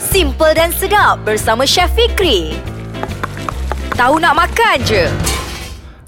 Simple 0.00 0.56
dan 0.56 0.72
sedap 0.72 1.20
bersama 1.28 1.68
Chef 1.68 1.92
Fikri. 1.92 2.56
Tahu 4.00 4.16
nak 4.16 4.32
makan 4.32 4.80
je. 4.80 5.04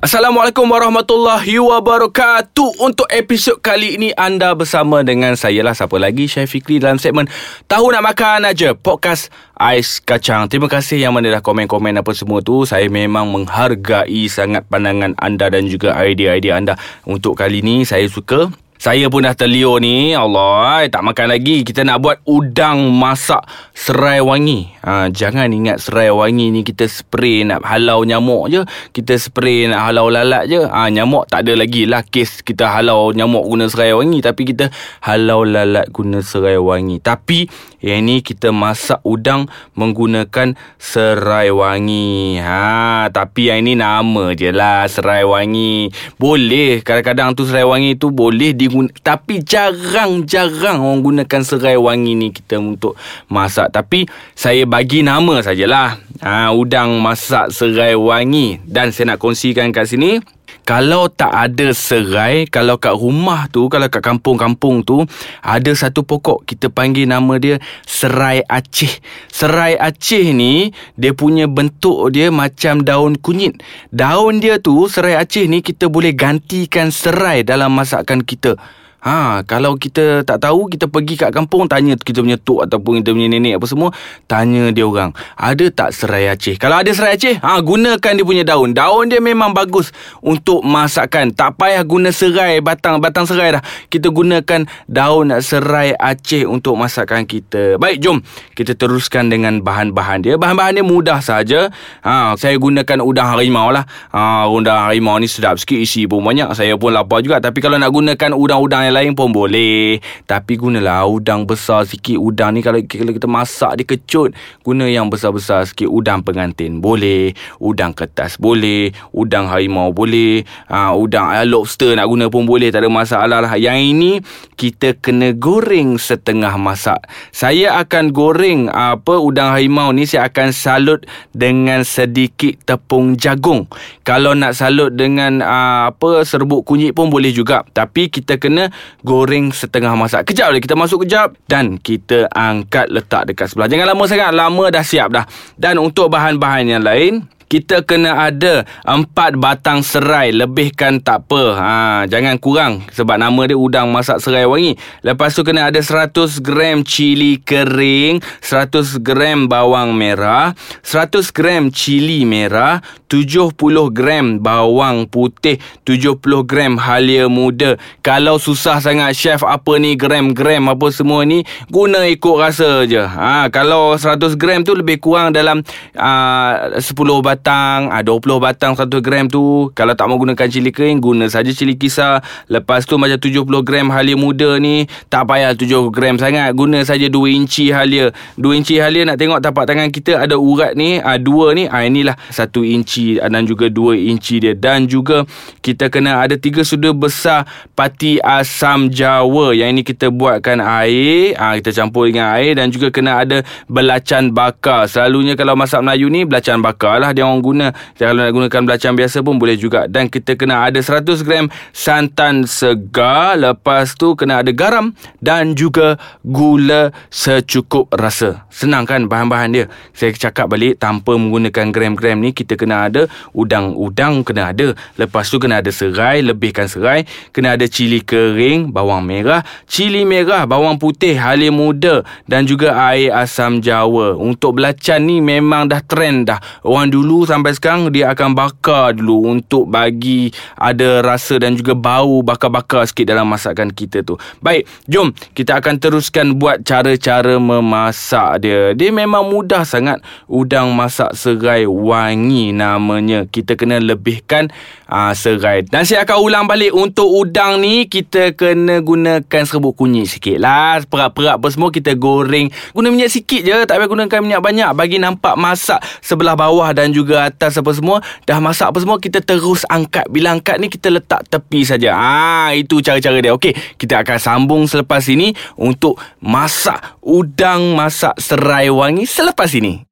Assalamualaikum 0.00 0.64
warahmatullahi 0.64 1.60
wabarakatuh. 1.60 2.80
Untuk 2.80 3.04
episod 3.12 3.60
kali 3.60 4.00
ini 4.00 4.08
anda 4.16 4.56
bersama 4.56 5.04
dengan 5.04 5.36
saya 5.36 5.60
lah. 5.60 5.76
Siapa 5.76 5.92
lagi? 6.00 6.24
Syed 6.24 6.48
Fikri 6.48 6.80
dalam 6.80 6.96
segmen 6.96 7.28
Tahu 7.68 7.92
nak 7.92 8.00
makan 8.00 8.48
aja 8.48 8.72
Podcast 8.72 9.28
Ais 9.60 10.00
Kacang. 10.00 10.48
Terima 10.48 10.72
kasih 10.72 10.96
yang 10.96 11.12
mana 11.12 11.28
dah 11.28 11.44
komen-komen 11.44 11.92
apa 12.00 12.16
semua 12.16 12.40
tu. 12.40 12.64
Saya 12.64 12.88
memang 12.88 13.28
menghargai 13.28 14.24
sangat 14.32 14.64
pandangan 14.72 15.12
anda 15.20 15.52
dan 15.52 15.68
juga 15.68 16.00
idea-idea 16.00 16.56
anda. 16.56 16.80
Untuk 17.04 17.36
kali 17.36 17.60
ini 17.60 17.84
saya 17.84 18.08
suka 18.08 18.48
saya 18.82 19.06
pun 19.06 19.22
dah 19.22 19.30
terliur 19.30 19.78
ni. 19.78 20.10
Allah 20.10 20.90
Tak 20.90 21.06
makan 21.06 21.30
lagi. 21.30 21.62
Kita 21.62 21.86
nak 21.86 22.02
buat 22.02 22.18
udang 22.26 22.90
masak 22.90 23.46
serai 23.70 24.18
wangi. 24.18 24.74
Ha, 24.82 25.06
Jangan 25.06 25.46
ingat 25.54 25.78
serai 25.78 26.10
wangi 26.10 26.50
ni 26.50 26.66
Kita 26.66 26.90
spray 26.90 27.46
nak 27.46 27.62
halau 27.62 28.02
nyamuk 28.02 28.50
je. 28.50 28.66
Kita 28.90 29.14
spray 29.22 29.70
nak 29.70 29.86
halau 29.86 30.10
lalat 30.10 30.50
je. 30.50 30.66
Ha, 30.66 30.90
Nyamuk 30.90 31.30
tak 31.30 31.46
ada 31.46 31.62
lagi 31.62 31.86
lah 31.86 32.02
Kes 32.02 32.42
kita 32.42 32.74
halau 32.74 33.14
nyamuk 33.14 33.46
guna 33.46 33.70
serai 33.70 33.94
wangi. 33.94 34.18
Tapi 34.18 34.42
kita 34.50 34.74
halau 35.06 35.46
lalat 35.46 35.86
guna 35.94 36.18
serai 36.18 36.58
wangi. 36.58 36.98
Tapi 36.98 37.46
yang 37.82 38.06
ni 38.06 38.22
kita 38.22 38.54
masak 38.54 39.02
udang 39.02 39.50
Menggunakan 39.74 40.54
serai 40.78 41.50
wangi 41.50 42.38
ha, 42.38 43.10
Tapi 43.10 43.50
yang 43.50 43.66
ni 43.66 43.74
nama 43.74 44.30
je 44.32 44.54
lah 44.54 44.86
Serai 44.86 45.26
wangi 45.26 45.90
Boleh 46.16 46.80
Kadang-kadang 46.80 47.34
tu 47.34 47.42
serai 47.44 47.66
wangi 47.66 47.98
tu 47.98 48.14
Boleh 48.14 48.54
di 48.54 48.70
guna, 48.70 48.88
tapi 49.02 49.42
jarang-jarang 49.42 50.78
orang 50.78 51.02
gunakan 51.02 51.42
serai 51.42 51.74
wangi 51.74 52.14
ni 52.14 52.28
kita 52.30 52.62
untuk 52.62 52.94
masak. 53.26 53.74
Tapi 53.74 54.06
saya 54.38 54.62
bagi 54.62 55.02
nama 55.02 55.42
sajalah. 55.42 55.98
Ha, 56.22 56.54
udang 56.54 57.02
masak 57.02 57.50
serai 57.50 57.98
wangi. 57.98 58.62
Dan 58.62 58.94
saya 58.94 59.14
nak 59.14 59.18
kongsikan 59.18 59.74
kat 59.74 59.90
sini. 59.90 60.22
Kalau 60.62 61.10
tak 61.10 61.34
ada 61.34 61.74
serai, 61.74 62.46
kalau 62.46 62.78
kat 62.78 62.94
rumah 62.94 63.50
tu, 63.50 63.66
kalau 63.66 63.90
kat 63.90 63.98
kampung-kampung 63.98 64.86
tu, 64.86 65.02
ada 65.42 65.70
satu 65.74 66.06
pokok, 66.06 66.46
kita 66.46 66.70
panggil 66.70 67.10
nama 67.10 67.34
dia 67.42 67.58
serai 67.82 68.46
Aceh. 68.46 69.02
Serai 69.26 69.74
Aceh 69.74 70.30
ni, 70.30 70.70
dia 70.94 71.18
punya 71.18 71.50
bentuk 71.50 72.14
dia 72.14 72.30
macam 72.30 72.86
daun 72.86 73.18
kunyit. 73.18 73.58
Daun 73.90 74.38
dia 74.38 74.62
tu, 74.62 74.86
serai 74.86 75.18
Aceh 75.18 75.50
ni, 75.50 75.66
kita 75.66 75.90
boleh 75.90 76.14
gantikan 76.14 76.94
serai 76.94 77.42
dalam 77.42 77.74
masakan 77.74 78.22
kita. 78.22 78.54
Ha, 79.02 79.42
kalau 79.50 79.74
kita 79.74 80.22
tak 80.22 80.46
tahu 80.46 80.70
kita 80.70 80.86
pergi 80.86 81.18
kat 81.18 81.34
kampung 81.34 81.66
tanya 81.66 81.98
kita 81.98 82.22
punya 82.22 82.38
tok 82.38 82.70
ataupun 82.70 83.02
kita 83.02 83.10
punya 83.10 83.26
nenek 83.26 83.58
apa 83.58 83.66
semua, 83.66 83.90
tanya 84.30 84.70
dia 84.70 84.86
orang, 84.86 85.10
ada 85.34 85.66
tak 85.74 85.90
serai 85.90 86.30
Aceh? 86.30 86.54
Kalau 86.54 86.78
ada 86.78 86.86
serai 86.94 87.18
Aceh, 87.18 87.42
ha 87.42 87.58
gunakan 87.58 87.98
dia 87.98 88.22
punya 88.22 88.46
daun. 88.46 88.70
Daun 88.70 89.10
dia 89.10 89.18
memang 89.18 89.50
bagus 89.50 89.90
untuk 90.22 90.62
masakan. 90.62 91.34
Tak 91.34 91.58
payah 91.58 91.82
guna 91.82 92.14
serai 92.14 92.62
batang 92.62 93.02
batang 93.02 93.26
serai 93.26 93.58
dah. 93.58 93.62
Kita 93.90 94.14
gunakan 94.14 94.70
daun 94.86 95.34
serai 95.42 95.98
Aceh 95.98 96.46
untuk 96.46 96.78
masakan 96.78 97.26
kita. 97.26 97.82
Baik, 97.82 97.98
jom 97.98 98.22
kita 98.54 98.78
teruskan 98.78 99.26
dengan 99.26 99.66
bahan-bahan 99.66 100.22
dia. 100.22 100.34
Bahan-bahan 100.38 100.78
dia 100.78 100.86
mudah 100.86 101.18
saja. 101.18 101.74
Ha, 102.06 102.38
saya 102.38 102.54
gunakan 102.54 103.02
udang 103.02 103.34
harimau 103.34 103.74
lah. 103.74 103.82
Ha, 104.14 104.46
udang 104.46 104.78
harimau 104.86 105.18
ni 105.18 105.26
sedap 105.26 105.58
sikit 105.58 105.82
isi 105.82 106.06
pun 106.06 106.22
banyak. 106.22 106.54
Saya 106.54 106.78
pun 106.78 106.94
lapar 106.94 107.18
juga. 107.26 107.42
Tapi 107.42 107.58
kalau 107.58 107.82
nak 107.82 107.90
gunakan 107.90 108.30
udang-udang 108.30 108.86
yang 108.86 108.91
lain 108.92 109.16
pun 109.16 109.32
boleh. 109.32 109.98
Tapi 110.28 110.60
gunalah 110.60 111.08
udang 111.08 111.48
besar 111.48 111.88
sikit 111.88 112.20
Udang 112.20 112.54
ni. 112.54 112.60
Kalau, 112.60 112.78
kalau 112.84 113.12
kita 113.16 113.28
masak 113.28 113.80
dia 113.80 113.84
kecut 113.88 114.36
Guna 114.60 114.86
yang 114.86 115.08
besar-besar 115.08 115.64
sikit 115.64 115.88
Udang 115.88 116.20
pengantin 116.20 116.78
boleh. 116.84 117.32
Udang 117.58 117.96
kertas 117.96 118.36
boleh. 118.36 118.92
Udang 119.16 119.48
harimau 119.48 119.90
boleh. 119.90 120.44
Ha, 120.68 120.92
Udang 120.92 121.32
uh, 121.32 121.46
lobster 121.48 121.96
nak 121.96 122.06
guna 122.06 122.28
pun 122.28 122.44
boleh. 122.44 122.68
Tak 122.68 122.84
ada 122.84 122.90
masalah 122.92 123.38
lah. 123.40 123.54
Yang 123.56 123.78
ini 123.96 124.12
kita 124.54 124.94
kena 125.00 125.32
goreng 125.32 125.96
setengah 125.96 126.54
masak. 126.60 127.02
Saya 127.32 127.80
akan 127.80 128.12
goreng 128.12 128.68
apa 128.70 129.18
udang 129.18 129.54
harimau 129.54 129.90
ni 129.90 130.04
Saya 130.04 130.28
akan 130.28 130.52
salut 130.52 131.00
dengan 131.32 131.82
sedikit 131.82 132.60
tepung 132.68 133.16
jagung. 133.16 133.66
Kalau 134.02 134.36
nak 134.36 134.54
salut 134.54 134.94
dengan 134.94 135.40
uh, 135.40 135.90
apa 135.90 136.22
serbuk 136.26 136.66
kunyit 136.66 136.94
pun 136.94 137.08
boleh 137.08 137.30
juga. 137.34 137.62
Tapi 137.72 138.10
kita 138.12 138.36
kena 138.38 138.70
goreng 139.02 139.50
setengah 139.50 139.92
masak. 139.98 140.30
Kejap 140.30 140.54
lagi 140.54 140.62
kita 140.64 140.78
masuk 140.78 141.04
kejap 141.06 141.34
dan 141.50 141.76
kita 141.78 142.30
angkat 142.32 142.88
letak 142.88 143.28
dekat 143.28 143.50
sebelah. 143.50 143.68
Jangan 143.68 143.86
lama 143.94 144.04
sangat, 144.06 144.30
lama 144.32 144.64
dah 144.70 144.84
siap 144.84 145.08
dah. 145.10 145.24
Dan 145.58 145.82
untuk 145.82 146.08
bahan-bahan 146.12 146.64
yang 146.78 146.82
lain, 146.82 147.26
kita 147.52 147.84
kena 147.84 148.32
ada 148.32 148.64
empat 148.88 149.36
batang 149.36 149.84
serai. 149.84 150.32
Lebihkan 150.32 151.04
tak 151.04 151.28
apa. 151.28 151.42
Ha, 151.52 151.72
jangan 152.08 152.40
kurang 152.40 152.88
sebab 152.88 153.20
nama 153.20 153.44
dia 153.44 153.60
udang 153.60 153.92
masak 153.92 154.24
serai 154.24 154.48
wangi. 154.48 154.80
Lepas 155.04 155.36
tu 155.36 155.44
kena 155.44 155.68
ada 155.68 155.76
100 155.76 156.40
gram 156.40 156.80
cili 156.80 157.36
kering 157.44 158.24
100 158.40 159.04
gram 159.04 159.44
bawang 159.52 159.92
merah 159.92 160.56
100 160.80 161.28
gram 161.36 161.68
cili 161.68 162.24
merah 162.24 162.80
70 163.12 163.52
gram 163.92 164.40
bawang 164.40 165.04
putih 165.04 165.60
70 165.84 166.48
gram 166.48 166.80
halia 166.80 167.28
muda. 167.28 167.76
Kalau 168.00 168.40
susah 168.40 168.80
sangat 168.80 169.12
chef 169.12 169.44
apa 169.44 169.76
ni 169.76 169.92
gram-gram 169.92 170.72
apa 170.72 170.88
semua 170.88 171.28
ni 171.28 171.44
guna 171.68 172.08
ikut 172.08 172.36
rasa 172.40 172.88
je. 172.88 173.04
Ha, 173.04 173.52
kalau 173.52 173.92
100 174.00 174.40
gram 174.40 174.64
tu 174.64 174.72
lebih 174.72 174.96
kurang 175.04 175.36
dalam 175.36 175.60
uh, 176.00 176.80
10 176.80 176.88
batang 177.20 177.41
batang 177.42 177.90
ah, 177.90 178.06
20 178.06 178.38
batang 178.38 178.72
1 178.78 178.86
gram 179.02 179.26
tu 179.26 179.66
Kalau 179.74 179.98
tak 179.98 180.06
mau 180.06 180.14
gunakan 180.14 180.46
cili 180.46 180.70
kering 180.70 181.02
Guna 181.02 181.26
saja 181.26 181.50
cili 181.50 181.74
kisar. 181.74 182.22
Lepas 182.46 182.86
tu 182.86 182.94
macam 182.94 183.18
70 183.18 183.42
gram 183.66 183.90
halia 183.90 184.14
muda 184.14 184.62
ni 184.62 184.86
Tak 185.10 185.26
payah 185.26 185.50
7 185.58 185.90
gram 185.90 186.14
sangat. 186.22 186.54
Guna 186.54 186.86
saja 186.86 187.10
2 187.10 187.34
inci 187.34 187.74
halia. 187.74 188.14
2 188.38 188.58
inci 188.62 188.78
halia 188.78 189.02
nak 189.02 189.18
tengok 189.18 189.42
tapak 189.42 189.66
tangan 189.66 189.90
kita 189.90 190.22
Ada 190.22 190.38
urat 190.38 190.78
ni 190.78 191.02
ah, 191.02 191.18
2 191.18 191.58
ni 191.58 191.64
ah, 191.66 191.82
Inilah 191.82 192.14
1 192.30 192.46
inci 192.62 193.18
Dan 193.18 193.42
juga 193.42 193.66
2 193.66 193.98
inci 193.98 194.38
dia. 194.38 194.54
Dan 194.54 194.86
juga 194.86 195.26
Kita 195.58 195.90
kena 195.90 196.22
ada 196.22 196.38
3 196.38 196.62
sudu 196.62 196.94
besar 196.94 197.42
Pati 197.74 198.22
asam 198.22 198.86
jawa. 198.86 199.50
Yang 199.50 199.68
ini 199.74 199.82
kita 199.82 200.06
buatkan 200.14 200.62
air 200.62 201.34
ah, 201.34 201.58
Kita 201.58 201.74
campur 201.74 202.06
dengan 202.06 202.38
air 202.38 202.54
Dan 202.54 202.70
juga 202.70 202.94
kena 202.94 203.18
ada 203.26 203.42
Belacan 203.66 204.30
bakar. 204.30 204.86
Selalunya 204.86 205.34
kalau 205.34 205.58
masak 205.58 205.82
Melayu 205.82 206.06
ni 206.06 206.22
Belacan 206.22 206.62
bakar 206.62 207.02
lah 207.02 207.10
Dia 207.10 207.31
orang 207.32 207.42
guna. 207.42 207.66
Kalau 207.96 208.20
nak 208.20 208.32
gunakan 208.36 208.62
belacan 208.68 208.92
biasa 208.92 209.24
pun 209.24 209.40
boleh 209.40 209.56
juga. 209.56 209.88
Dan 209.88 210.12
kita 210.12 210.36
kena 210.36 210.68
ada 210.68 210.78
100 210.78 211.24
gram 211.24 211.48
santan 211.72 212.44
segar. 212.44 213.40
Lepas 213.40 213.96
tu 213.96 214.12
kena 214.12 214.44
ada 214.44 214.52
garam 214.52 214.92
dan 215.18 215.56
juga 215.56 215.96
gula 216.20 216.92
secukup 217.08 217.88
rasa. 217.96 218.44
Senang 218.52 218.84
kan 218.84 219.08
bahan-bahan 219.08 219.50
dia? 219.52 219.66
Saya 219.96 220.12
cakap 220.12 220.52
balik 220.52 220.76
tanpa 220.76 221.16
menggunakan 221.16 221.72
gram-gram 221.72 222.20
ni 222.20 222.36
kita 222.36 222.56
kena 222.58 222.88
ada 222.88 223.08
udang-udang 223.32 224.26
kena 224.26 224.52
ada. 224.52 224.76
Lepas 224.98 225.32
tu 225.32 225.40
kena 225.40 225.64
ada 225.64 225.70
serai 225.72 226.20
lebihkan 226.24 226.68
serai. 226.68 227.04
Kena 227.32 227.56
ada 227.56 227.64
cili 227.68 228.02
kering 228.02 228.72
bawang 228.72 229.04
merah. 229.04 229.44
Cili 229.68 230.04
merah 230.04 230.44
bawang 230.44 230.76
putih 230.76 231.16
halia 231.16 231.52
muda 231.54 232.02
dan 232.24 232.48
juga 232.48 232.74
air 232.92 233.14
asam 233.14 233.62
jawa. 233.62 234.16
Untuk 234.16 234.58
belacan 234.58 235.04
ni 235.04 235.20
memang 235.22 235.68
dah 235.68 235.84
trend 235.84 236.32
dah. 236.32 236.40
Orang 236.64 236.88
dulu 236.88 237.11
sampai 237.28 237.52
sekarang 237.52 237.92
dia 237.92 238.08
akan 238.12 238.32
bakar 238.32 238.96
dulu 238.96 239.28
untuk 239.28 239.68
bagi 239.68 240.32
ada 240.56 241.04
rasa 241.04 241.36
dan 241.36 241.52
juga 241.52 241.76
bau 241.76 242.24
bakar-bakar 242.24 242.88
sikit 242.88 243.12
dalam 243.12 243.28
masakan 243.28 243.68
kita 243.68 244.00
tu. 244.00 244.16
Baik, 244.40 244.64
jom 244.88 245.12
kita 245.36 245.60
akan 245.60 245.76
teruskan 245.76 246.40
buat 246.40 246.64
cara-cara 246.64 247.36
memasak 247.36 248.40
dia. 248.40 248.72
Dia 248.72 248.88
memang 248.94 249.28
mudah 249.28 249.66
sangat 249.66 249.98
udang 250.30 250.72
masak 250.72 251.12
serai 251.18 251.66
wangi 251.66 252.54
namanya. 252.54 253.26
Kita 253.28 253.58
kena 253.58 253.82
lebihkan 253.82 254.48
uh, 254.86 255.12
serai. 255.12 255.66
Dan 255.66 255.82
saya 255.82 256.06
akan 256.06 256.18
ulang 256.22 256.44
balik 256.46 256.70
untuk 256.70 257.10
udang 257.10 257.58
ni 257.58 257.90
kita 257.90 258.38
kena 258.38 258.78
gunakan 258.78 259.42
serbuk 259.42 259.74
kunyit 259.74 260.06
sikit 260.06 260.38
lah. 260.38 260.78
Perak-perak 260.86 261.42
apa 261.42 261.48
semua 261.50 261.74
kita 261.74 261.98
goreng. 261.98 262.48
Guna 262.70 262.94
minyak 262.94 263.10
sikit 263.10 263.42
je, 263.42 263.56
tak 263.66 263.82
payah 263.82 263.90
gunakan 263.90 264.20
minyak 264.22 264.42
banyak 264.44 264.70
bagi 264.78 265.02
nampak 265.02 265.34
masak 265.34 265.82
sebelah 265.98 266.38
bawah 266.38 266.70
dan 266.70 266.94
juga 266.94 267.01
atas 267.10 267.58
apa 267.58 267.70
semua 267.74 267.98
dah 268.24 268.38
masak 268.38 268.70
apa 268.70 268.78
semua 268.80 268.96
kita 269.02 269.18
terus 269.20 269.66
angkat. 269.66 270.06
Bila 270.08 270.32
angkat 270.32 270.62
ni 270.62 270.70
kita 270.70 270.88
letak 270.88 271.26
tepi 271.26 271.66
saja. 271.66 271.94
Ah 271.98 272.50
itu 272.54 272.78
cara-cara 272.78 273.18
dia. 273.18 273.34
Okey 273.34 273.52
kita 273.76 274.00
akan 274.06 274.18
sambung 274.22 274.62
selepas 274.70 275.02
ini 275.10 275.34
untuk 275.58 275.98
masak 276.22 276.98
udang 277.02 277.74
masak 277.74 278.14
serai 278.22 278.70
wangi 278.70 279.04
selepas 279.04 279.50
ini 279.58 279.91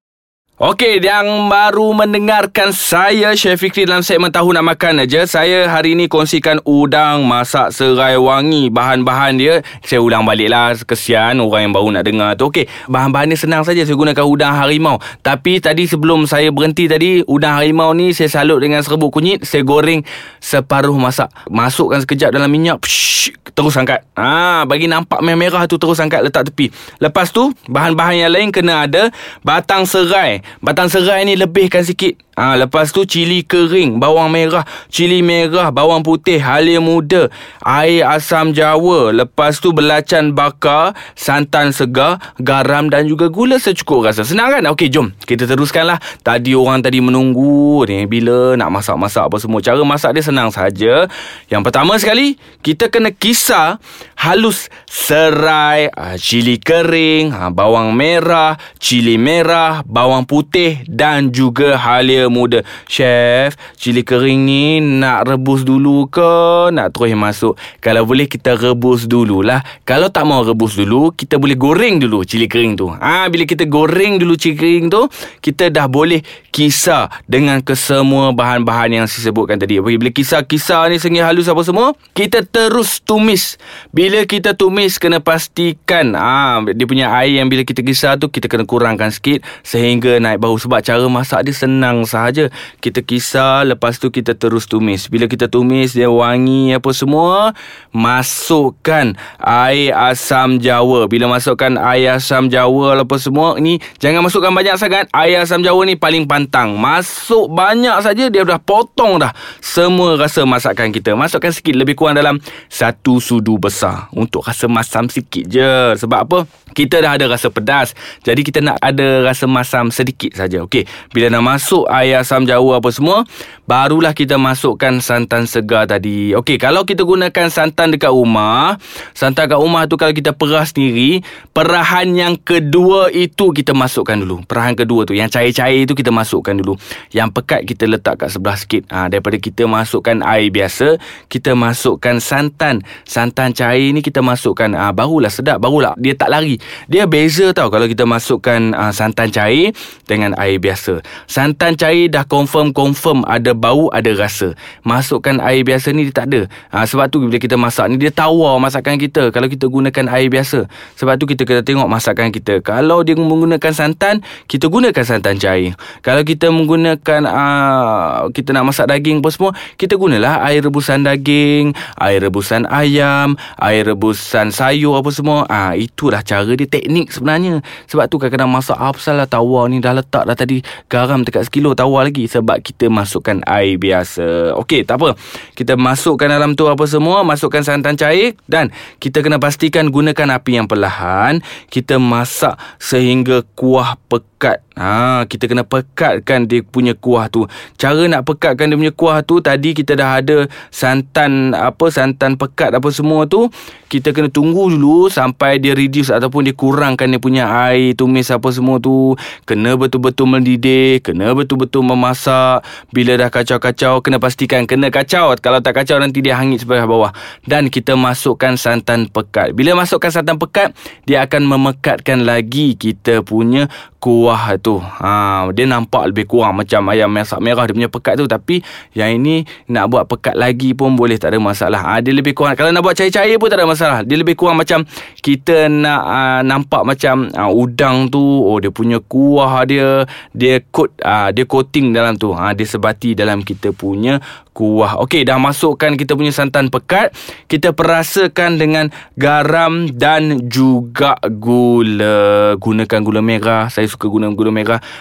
Okey, 0.60 1.00
yang 1.00 1.48
baru 1.48 1.88
mendengarkan 1.96 2.68
saya 2.76 3.32
Chef 3.32 3.56
Fikri 3.56 3.88
dalam 3.88 4.04
segmen 4.04 4.28
Tahu 4.28 4.52
Nak 4.52 4.60
Makan 4.60 5.08
aja. 5.08 5.24
Saya 5.24 5.64
hari 5.72 5.96
ini 5.96 6.04
kongsikan 6.04 6.60
udang 6.68 7.24
masak 7.24 7.72
serai 7.72 8.20
wangi. 8.20 8.68
Bahan-bahan 8.68 9.40
dia 9.40 9.64
saya 9.80 10.04
ulang 10.04 10.28
balik 10.28 10.52
lah. 10.52 10.76
Kesian 10.76 11.40
orang 11.40 11.64
yang 11.64 11.72
baru 11.72 11.88
nak 11.96 12.04
dengar 12.04 12.36
tu. 12.36 12.52
Okey, 12.52 12.68
bahan-bahan 12.92 13.32
ni 13.32 13.40
senang 13.40 13.64
saja. 13.64 13.88
Saya 13.88 13.96
gunakan 13.96 14.20
udang 14.20 14.52
harimau. 14.52 15.00
Tapi 15.24 15.64
tadi 15.64 15.88
sebelum 15.88 16.28
saya 16.28 16.52
berhenti 16.52 16.92
tadi, 16.92 17.24
udang 17.24 17.56
harimau 17.56 17.96
ni 17.96 18.12
saya 18.12 18.28
salut 18.28 18.60
dengan 18.60 18.84
serbuk 18.84 19.16
kunyit. 19.16 19.48
Saya 19.48 19.64
goreng 19.64 20.04
separuh 20.44 20.92
masak. 21.00 21.32
Masukkan 21.48 22.04
sekejap 22.04 22.36
dalam 22.36 22.52
minyak. 22.52 22.84
Psh, 22.84 23.32
terus 23.56 23.80
angkat. 23.80 24.04
Ah, 24.12 24.68
bagi 24.68 24.92
nampak 24.92 25.24
merah-merah 25.24 25.64
tu 25.64 25.80
terus 25.80 25.96
angkat 26.04 26.20
letak 26.20 26.52
tepi. 26.52 26.68
Lepas 27.00 27.32
tu, 27.32 27.48
bahan-bahan 27.64 28.28
yang 28.28 28.32
lain 28.36 28.52
kena 28.52 28.84
ada 28.84 29.08
batang 29.40 29.88
serai. 29.88 30.44
Batang 30.58 30.90
serai 30.90 31.22
ni 31.22 31.38
lebihkan 31.38 31.86
sikit. 31.86 32.18
Ha, 32.40 32.56
lepas 32.56 32.88
tu 32.88 33.04
cili 33.04 33.44
kering, 33.44 34.00
bawang 34.00 34.32
merah, 34.32 34.64
cili 34.88 35.20
merah, 35.20 35.68
bawang 35.68 36.00
putih, 36.00 36.40
halia 36.40 36.80
muda, 36.80 37.28
air 37.60 38.08
asam 38.08 38.56
jawa. 38.56 39.12
Lepas 39.12 39.60
tu 39.60 39.76
belacan 39.76 40.32
bakar, 40.32 40.96
santan 41.12 41.76
segar, 41.76 42.16
garam 42.40 42.88
dan 42.88 43.04
juga 43.04 43.28
gula 43.28 43.60
secukup 43.60 44.08
rasa. 44.08 44.24
Senang 44.24 44.56
kan? 44.56 44.64
Okey, 44.72 44.88
jom. 44.88 45.12
Kita 45.28 45.44
teruskanlah. 45.44 46.00
Tadi 46.24 46.56
orang 46.56 46.80
tadi 46.80 47.04
menunggu 47.04 47.84
ni 47.84 48.08
bila 48.08 48.56
nak 48.56 48.72
masak-masak 48.72 49.28
apa 49.28 49.36
semua. 49.36 49.60
Cara 49.60 49.84
masak 49.84 50.16
dia 50.16 50.24
senang 50.24 50.48
saja. 50.48 51.12
Yang 51.52 51.62
pertama 51.68 52.00
sekali, 52.00 52.40
kita 52.64 52.88
kena 52.88 53.12
kisar 53.12 53.76
halus 54.16 54.72
serai, 54.88 55.92
ha, 55.92 56.16
cili 56.16 56.56
kering, 56.56 57.36
ha, 57.36 57.52
bawang 57.52 57.92
merah, 57.92 58.56
cili 58.80 59.20
merah, 59.20 59.84
bawang 59.84 60.24
putih 60.24 60.80
dan 60.88 61.28
juga 61.36 61.76
halia 61.76 62.29
muda. 62.30 62.62
Chef 62.86 63.58
Cili 63.74 64.06
kering 64.06 64.46
ni 64.46 64.78
Nak 64.78 65.26
rebus 65.26 65.66
dulu 65.66 66.06
ke? 66.06 66.70
Nak 66.70 66.94
terus 66.94 67.16
masuk. 67.18 67.54
Kalau 67.82 68.06
boleh 68.06 68.30
kita 68.30 68.54
rebus 68.54 69.10
dululah. 69.10 69.60
Kalau 69.82 70.08
tak 70.12 70.24
mau 70.28 70.46
rebus 70.46 70.78
dulu 70.78 71.10
Kita 71.10 71.36
boleh 71.36 71.58
goreng 71.58 71.98
dulu 71.98 72.22
Cili 72.22 72.46
kering 72.46 72.78
tu. 72.78 72.92
Ah, 72.92 73.26
ha, 73.26 73.32
Bila 73.32 73.42
kita 73.42 73.66
goreng 73.66 74.20
dulu 74.20 74.36
cili 74.36 74.54
kering 74.54 74.86
tu 74.92 75.02
Kita 75.42 75.72
dah 75.72 75.90
boleh 75.90 76.22
Kisar 76.54 77.10
Dengan 77.26 77.58
kesemua 77.64 78.30
bahan-bahan 78.30 79.02
yang 79.02 79.06
saya 79.10 79.30
sebutkan 79.30 79.58
tadi. 79.58 79.80
Bila 79.80 80.10
kisar-kisar 80.12 80.92
ni 80.92 81.02
Sengih 81.02 81.24
halus 81.24 81.50
apa 81.50 81.64
semua 81.66 81.96
Kita 82.12 82.44
terus 82.46 83.02
tumis. 83.02 83.56
Bila 83.90 84.22
kita 84.28 84.54
tumis 84.54 85.00
Kena 85.00 85.18
pastikan 85.18 86.14
ah 86.14 86.62
ha, 86.62 86.70
Dia 86.70 86.86
punya 86.86 87.10
air 87.16 87.40
yang 87.42 87.48
bila 87.50 87.64
kita 87.66 87.82
kisar 87.82 88.20
tu 88.20 88.28
Kita 88.30 88.46
kena 88.46 88.68
kurangkan 88.68 89.10
sikit 89.10 89.42
Sehingga 89.66 90.20
naik 90.20 90.38
bau 90.38 90.54
Sebab 90.54 90.84
cara 90.84 91.02
masak 91.10 91.48
dia 91.48 91.54
senang 91.56 92.04
sahaja 92.04 92.19
saja 92.28 92.44
kita 92.82 93.00
kisar 93.00 93.64
lepas 93.64 93.96
tu 93.96 94.12
kita 94.12 94.36
terus 94.36 94.68
tumis. 94.68 95.08
Bila 95.08 95.30
kita 95.30 95.48
tumis 95.48 95.96
dia 95.96 96.12
wangi 96.12 96.76
apa 96.76 96.90
semua 96.92 97.56
masukkan 97.94 99.16
air 99.40 99.94
asam 99.94 100.60
jawa. 100.60 101.08
Bila 101.08 101.30
masukkan 101.30 101.78
air 101.80 102.18
asam 102.20 102.52
jawa 102.52 103.00
apa 103.00 103.16
semua 103.16 103.56
ni 103.56 103.80
jangan 104.02 104.26
masukkan 104.26 104.52
banyak 104.52 104.76
sangat. 104.76 105.06
Air 105.14 105.44
asam 105.44 105.64
jawa 105.64 105.82
ni 105.88 105.94
paling 105.96 106.28
pantang. 106.28 106.76
Masuk 106.76 107.50
banyak 107.52 107.96
saja 108.04 108.28
dia 108.28 108.42
dah 108.44 108.60
potong 108.60 109.20
dah. 109.20 109.32
Semua 109.60 110.16
rasa 110.16 110.44
masakan 110.44 110.90
kita. 110.90 111.12
Masukkan 111.14 111.52
sikit 111.52 111.74
lebih 111.76 111.96
kurang 111.96 112.18
dalam 112.18 112.38
satu 112.68 113.18
sudu 113.18 113.56
besar. 113.56 114.10
Untuk 114.14 114.46
rasa 114.46 114.66
masam 114.70 115.08
sikit 115.10 115.44
je. 115.46 115.96
Sebab 116.00 116.20
apa 116.26 116.38
kita 116.72 117.02
dah 117.02 117.18
ada 117.18 117.26
rasa 117.26 117.48
pedas 117.50 117.92
jadi 118.22 118.40
kita 118.40 118.58
nak 118.62 118.76
ada 118.78 119.26
rasa 119.26 119.50
masam 119.50 119.90
sedikit 119.90 120.32
saja 120.38 120.62
okey? 120.64 120.86
Bila 121.10 121.32
dah 121.32 121.42
masuk 121.42 121.84
air 121.90 122.22
asam 122.22 122.46
jawa 122.46 122.78
apa 122.78 122.88
semua 122.94 123.26
barulah 123.66 124.14
kita 124.14 124.38
masukkan 124.38 124.98
santan 125.02 125.46
segar 125.50 125.90
tadi. 125.90 126.34
Okey 126.38 126.58
kalau 126.58 126.86
kita 126.86 127.02
gunakan 127.02 127.50
santan 127.50 127.90
dekat 127.90 128.14
rumah 128.14 128.78
santan 129.14 129.50
kat 129.50 129.58
rumah 129.58 129.90
tu 129.90 129.98
kalau 129.98 130.14
kita 130.14 130.30
perah 130.30 130.62
sendiri 130.62 131.24
perahan 131.50 132.14
yang 132.14 132.34
kedua 132.38 133.10
itu 133.10 133.50
kita 133.50 133.74
masukkan 133.74 134.14
dulu. 134.14 134.46
Perahan 134.46 134.78
kedua 134.78 135.02
tu 135.08 135.16
yang 135.16 135.26
cair-cair 135.26 135.88
tu 135.88 135.98
kita 135.98 136.14
masukkan 136.14 136.54
dulu. 136.54 136.78
Yang 137.10 137.28
pekat 137.40 137.66
kita 137.66 137.84
letak 137.90 138.22
kat 138.22 138.30
sebelah 138.30 138.56
sikit. 138.56 138.86
Ha, 138.92 139.10
daripada 139.10 139.40
kita 139.40 139.66
masukkan 139.66 140.22
air 140.22 140.52
biasa 140.54 141.00
kita 141.26 141.58
masukkan 141.58 142.22
santan. 142.22 142.84
Santan 143.08 143.56
cair 143.56 143.90
ni 143.90 144.04
kita 144.04 144.22
masukkan 144.22 144.70
ha, 144.76 144.94
barulah 144.94 145.32
sedap 145.32 145.58
barulah. 145.58 145.96
Dia 145.98 146.14
tak 146.14 146.30
lari 146.30 146.59
dia 146.86 147.04
beza 147.04 147.50
tau 147.56 147.68
kalau 147.68 147.86
kita 147.86 148.04
masukkan 148.06 148.72
uh, 148.74 148.92
santan 148.94 149.32
cair 149.32 149.72
dengan 150.06 150.34
air 150.36 150.58
biasa. 150.62 151.02
Santan 151.26 151.74
cair 151.74 152.10
dah 152.10 152.26
confirm-confirm 152.26 153.26
ada 153.26 153.52
bau, 153.56 153.90
ada 153.90 154.10
rasa. 154.14 154.54
Masukkan 154.82 155.38
air 155.42 155.62
biasa 155.66 155.92
ni 155.94 156.08
dia 156.08 156.14
tak 156.14 156.26
ada. 156.32 156.40
Uh, 156.70 156.84
sebab 156.84 157.06
tu 157.08 157.22
bila 157.22 157.38
kita 157.38 157.56
masak 157.56 157.90
ni 157.92 157.96
dia 158.00 158.12
tawar 158.12 158.58
masakan 158.60 158.96
kita 159.00 159.30
kalau 159.30 159.46
kita 159.46 159.66
gunakan 159.66 160.04
air 160.12 160.28
biasa. 160.28 160.66
Sebab 160.98 161.14
tu 161.16 161.24
kita 161.30 161.46
kena 161.46 161.62
tengok 161.62 161.88
masakan 161.88 162.30
kita. 162.34 162.60
Kalau 162.60 163.02
dia 163.06 163.16
menggunakan 163.16 163.72
santan, 163.72 164.20
kita 164.50 164.66
gunakan 164.68 165.04
santan 165.04 165.36
cair. 165.38 165.74
Kalau 166.02 166.22
kita 166.26 166.50
menggunakan 166.50 167.20
uh, 167.26 168.28
kita 168.34 168.52
nak 168.52 168.70
masak 168.70 168.90
daging 168.90 169.22
apa 169.22 169.30
semua, 169.30 169.50
kita 169.76 169.94
gunalah 169.96 170.42
air 170.48 170.64
rebusan 170.64 171.06
daging, 171.06 171.72
air 171.96 172.20
rebusan 172.20 172.66
ayam, 172.68 173.38
air 173.60 173.86
rebusan 173.86 174.52
sayur 174.52 174.98
apa 174.98 175.10
semua. 175.14 175.46
Ah 175.46 175.72
uh, 175.72 175.74
itulah 175.78 176.20
cara 176.20 176.49
cara 176.50 176.58
dia 176.58 176.66
teknik 176.66 177.14
sebenarnya. 177.14 177.62
Sebab 177.86 178.10
tu 178.10 178.18
kadang-kadang 178.18 178.50
masak 178.50 178.74
apa 178.74 178.98
salah 178.98 179.26
tawar 179.30 179.70
ni 179.70 179.78
dah 179.78 179.94
letak 179.94 180.26
dah 180.26 180.34
tadi 180.34 180.58
Garam 180.90 181.22
dekat 181.22 181.46
sekilo 181.46 181.78
tawar 181.78 182.10
lagi. 182.10 182.26
Sebab 182.26 182.58
kita 182.58 182.90
masukkan 182.90 183.38
air 183.46 183.78
biasa. 183.78 184.58
Okey 184.58 184.82
tak 184.82 184.98
apa. 184.98 185.14
Kita 185.54 185.78
masukkan 185.78 186.26
dalam 186.26 186.58
tu 186.58 186.66
apa 186.66 186.82
semua 186.90 187.22
Masukkan 187.22 187.62
santan 187.62 187.94
cair 187.94 188.34
Dan 188.50 188.74
kita 188.98 189.22
kena 189.22 189.38
pastikan 189.38 189.94
gunakan 189.94 190.42
api 190.42 190.58
yang 190.58 190.66
perlahan. 190.66 191.38
Kita 191.70 192.02
masak 192.02 192.58
sehingga 192.82 193.46
kuah 193.54 193.94
pekat 194.10 194.66
Ha, 194.80 195.28
kita 195.28 195.44
kena 195.44 195.60
pekatkan 195.60 196.48
dia 196.48 196.64
punya 196.64 196.96
kuah 196.96 197.28
tu. 197.28 197.44
Cara 197.76 198.00
nak 198.08 198.24
pekatkan 198.24 198.64
dia 198.72 198.80
punya 198.80 198.94
kuah 198.96 199.20
tu 199.20 199.36
tadi 199.44 199.76
kita 199.76 199.92
dah 199.92 200.24
ada 200.24 200.48
santan 200.72 201.52
apa 201.52 201.92
santan 201.92 202.40
pekat 202.40 202.72
apa 202.72 202.88
semua 202.88 203.28
tu. 203.28 203.52
Kita 203.92 204.16
kena 204.16 204.32
tunggu 204.32 204.72
dulu 204.72 205.12
sampai 205.12 205.60
dia 205.60 205.76
reduce 205.76 206.08
ataupun 206.08 206.48
dia 206.48 206.56
kurangkan 206.56 207.12
dia 207.12 207.20
punya 207.20 207.44
air 207.68 207.92
tumis 207.92 208.32
apa 208.32 208.48
semua 208.48 208.80
tu. 208.80 209.20
Kena 209.44 209.76
betul-betul 209.76 210.24
mendidih, 210.32 211.04
kena 211.04 211.36
betul-betul 211.36 211.84
memasak. 211.84 212.64
Bila 212.88 213.20
dah 213.20 213.28
kacau-kacau 213.28 214.00
kena 214.00 214.16
pastikan 214.16 214.64
kena 214.64 214.88
kacau. 214.88 215.36
Kalau 215.44 215.60
tak 215.60 215.76
kacau 215.76 216.00
nanti 216.00 216.24
dia 216.24 216.40
hangit 216.40 216.64
sebelah 216.64 216.88
bawah. 216.88 217.12
Dan 217.44 217.68
kita 217.68 218.00
masukkan 218.00 218.56
santan 218.56 219.12
pekat. 219.12 219.52
Bila 219.52 219.76
masukkan 219.76 220.08
santan 220.08 220.40
pekat, 220.40 220.72
dia 221.04 221.20
akan 221.28 221.44
memekatkan 221.44 222.24
lagi 222.24 222.80
kita 222.80 223.20
punya 223.20 223.68
kuah 224.00 224.56
tu. 224.62 224.69
Ha, 224.78 225.48
dia 225.50 225.66
nampak 225.66 226.14
lebih 226.14 226.30
kurang 226.30 226.62
macam 226.62 226.86
ayam 226.92 227.10
masak 227.10 227.42
merah 227.42 227.66
dia 227.66 227.74
punya 227.74 227.90
pekat 227.90 228.14
tu. 228.20 228.30
Tapi 228.30 228.62
yang 228.94 229.18
ini 229.18 229.42
nak 229.66 229.90
buat 229.90 230.06
pekat 230.06 230.38
lagi 230.38 230.76
pun 230.76 230.94
boleh 230.94 231.18
tak 231.18 231.34
ada 231.34 231.42
masalah. 231.42 231.80
Ha, 231.82 231.98
dia 231.98 232.14
lebih 232.14 232.36
kurang. 232.36 232.54
Kalau 232.54 232.70
nak 232.70 232.84
buat 232.84 232.94
cair-cair 232.94 233.40
pun 233.40 233.48
tak 233.50 233.58
ada 233.58 233.66
masalah. 233.66 233.98
Dia 234.04 234.20
lebih 234.20 234.36
kurang 234.36 234.60
macam 234.60 234.84
kita 235.24 235.66
nak 235.72 236.02
uh, 236.04 236.40
nampak 236.44 236.84
macam 236.84 237.26
uh, 237.32 237.50
udang 237.50 238.12
tu. 238.12 238.20
Oh 238.20 238.60
dia 238.60 238.68
punya 238.70 239.00
kuah 239.00 239.64
dia. 239.64 240.04
Dia 240.36 240.60
coat, 240.68 240.94
uh, 241.00 241.32
dia 241.32 241.48
coating 241.48 241.96
dalam 241.96 242.20
tu. 242.20 242.36
Ha, 242.36 242.52
dia 242.52 242.68
sebati 242.68 243.16
dalam 243.16 243.40
kita 243.40 243.72
punya 243.72 244.20
kuah. 244.52 245.00
Okey, 245.00 245.24
dah 245.24 245.40
masukkan 245.40 245.96
kita 245.96 246.12
punya 246.12 246.36
santan 246.36 246.68
pekat. 246.68 247.16
Kita 247.48 247.72
perasakan 247.72 248.60
dengan 248.60 248.92
garam 249.16 249.88
dan 249.88 250.52
juga 250.52 251.16
gula. 251.16 252.52
Gunakan 252.60 253.00
gula 253.00 253.24
merah. 253.24 253.72
Saya 253.72 253.88
suka 253.88 254.04
guna 254.12 254.28
gula 254.36 254.52
merah. 254.52 254.59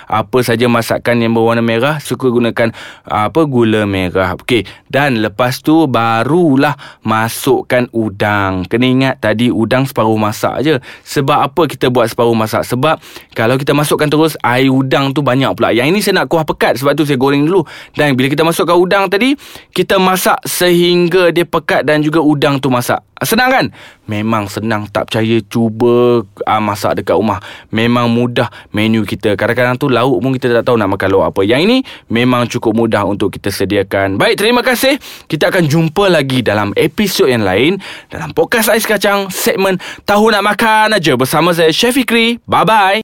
Apa 0.10 0.40
saja 0.46 0.66
masakan 0.70 1.24
yang 1.24 1.36
berwarna 1.36 1.64
merah, 1.64 1.98
suka 2.00 2.32
gunakan 2.32 2.72
apa 3.06 3.42
gula 3.46 3.84
merah. 3.84 4.38
Okey, 4.38 4.64
dan 4.88 5.20
lepas 5.20 5.60
tu 5.60 5.86
barulah 5.90 6.78
masukkan 7.04 7.90
udang. 7.92 8.64
Kena 8.66 8.86
ingat 8.88 9.16
tadi 9.20 9.52
udang 9.52 9.84
separuh 9.84 10.16
masak 10.16 10.62
aje. 10.62 10.80
Sebab 11.04 11.50
apa 11.52 11.62
kita 11.68 11.92
buat 11.92 12.08
separuh 12.08 12.38
masak? 12.38 12.64
Sebab 12.64 13.02
kalau 13.34 13.56
kita 13.58 13.74
masukkan 13.76 14.08
terus 14.08 14.38
air 14.46 14.70
udang 14.70 15.12
tu 15.12 15.26
banyak 15.26 15.52
pula. 15.58 15.74
Yang 15.74 15.88
ini 15.90 16.00
saya 16.00 16.14
nak 16.24 16.32
kuah 16.32 16.46
pekat 16.46 16.80
sebab 16.80 16.94
tu 16.96 17.04
saya 17.04 17.18
goreng 17.18 17.50
dulu. 17.50 17.66
Dan 17.98 18.14
bila 18.14 18.30
kita 18.30 18.46
masukkan 18.46 18.78
udang 18.78 19.10
tadi, 19.10 19.34
kita 19.74 19.98
masak 19.98 20.40
sehingga 20.46 21.34
dia 21.34 21.44
pekat 21.44 21.84
dan 21.84 22.06
juga 22.06 22.22
udang 22.22 22.62
tu 22.62 22.70
masak. 22.70 23.09
Senang 23.24 23.50
kan? 23.52 23.66
Memang 24.10 24.50
senang 24.50 24.90
tak 24.90 25.12
percaya 25.12 25.38
cuba 25.46 26.24
uh, 26.26 26.62
masak 26.64 27.04
dekat 27.04 27.14
rumah. 27.20 27.38
Memang 27.70 28.10
mudah 28.10 28.50
menu 28.74 29.06
kita. 29.06 29.38
Kadang-kadang 29.38 29.78
tu 29.78 29.92
lauk 29.92 30.24
pun 30.24 30.34
kita 30.34 30.50
tak 30.50 30.66
tahu 30.66 30.80
nak 30.80 30.98
makan 30.98 31.08
lauk 31.14 31.26
apa. 31.30 31.42
Yang 31.46 31.62
ini 31.70 31.78
memang 32.10 32.50
cukup 32.50 32.74
mudah 32.74 33.06
untuk 33.06 33.30
kita 33.36 33.54
sediakan. 33.54 34.18
Baik, 34.18 34.42
terima 34.42 34.66
kasih. 34.66 34.98
Kita 35.30 35.54
akan 35.54 35.70
jumpa 35.70 36.10
lagi 36.10 36.42
dalam 36.42 36.74
episod 36.74 37.30
yang 37.30 37.46
lain 37.46 37.78
dalam 38.10 38.34
podcast 38.34 38.74
Ais 38.74 38.88
Kacang 38.88 39.30
segmen 39.30 39.78
Tahu 40.08 40.34
Nak 40.34 40.44
Makan 40.44 40.98
aja 40.98 41.14
bersama 41.14 41.54
saya 41.54 41.70
Chef 41.70 41.94
Fikri. 41.94 42.42
Bye-bye. 42.50 42.98